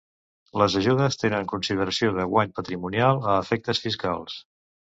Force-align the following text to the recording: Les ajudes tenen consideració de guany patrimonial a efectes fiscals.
Les 0.61 0.77
ajudes 0.79 1.17
tenen 1.23 1.45
consideració 1.51 2.11
de 2.17 2.27
guany 2.33 2.57
patrimonial 2.57 3.23
a 3.35 3.39
efectes 3.45 3.87
fiscals. 3.87 4.43